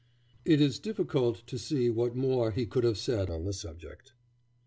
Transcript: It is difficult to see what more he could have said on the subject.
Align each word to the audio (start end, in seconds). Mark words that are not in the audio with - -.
It 0.45 0.59
is 0.61 0.79
difficult 0.79 1.45
to 1.45 1.59
see 1.59 1.91
what 1.91 2.15
more 2.15 2.49
he 2.49 2.65
could 2.65 2.83
have 2.83 2.97
said 2.97 3.29
on 3.29 3.43
the 3.45 3.53
subject. 3.53 4.13